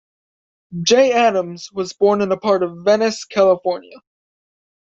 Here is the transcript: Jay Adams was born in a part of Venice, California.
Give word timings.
Jay 0.81 1.11
Adams 1.11 1.69
was 1.71 1.93
born 1.93 2.21
in 2.21 2.31
a 2.31 2.37
part 2.37 2.63
of 2.63 2.79
Venice, 2.83 3.23
California. 3.23 3.97